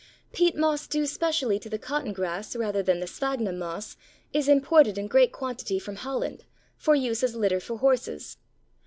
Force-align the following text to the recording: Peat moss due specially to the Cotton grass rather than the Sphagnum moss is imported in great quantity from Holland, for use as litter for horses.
Peat 0.33 0.55
moss 0.57 0.87
due 0.87 1.05
specially 1.05 1.59
to 1.59 1.69
the 1.69 1.77
Cotton 1.77 2.11
grass 2.11 2.55
rather 2.55 2.81
than 2.81 2.99
the 2.99 3.05
Sphagnum 3.05 3.59
moss 3.59 3.97
is 4.33 4.47
imported 4.47 4.97
in 4.97 5.05
great 5.07 5.31
quantity 5.31 5.77
from 5.77 5.97
Holland, 5.97 6.43
for 6.75 6.95
use 6.95 7.21
as 7.21 7.35
litter 7.35 7.59
for 7.59 7.77
horses. 7.77 8.37